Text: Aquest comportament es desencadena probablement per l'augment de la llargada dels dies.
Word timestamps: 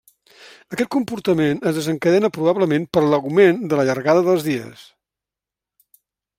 Aquest 0.75 0.89
comportament 0.95 1.61
es 1.71 1.77
desencadena 1.81 2.31
probablement 2.39 2.89
per 2.97 3.05
l'augment 3.11 3.61
de 3.73 3.81
la 3.81 3.87
llargada 3.91 4.27
dels 4.31 4.49
dies. 4.51 4.85